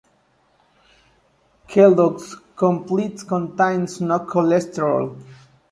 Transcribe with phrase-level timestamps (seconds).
[1.67, 5.15] Kellogg's Complete contains no cholesterol.